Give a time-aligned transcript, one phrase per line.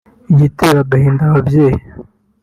[0.31, 1.81] Igitera agahinda aba babyeyi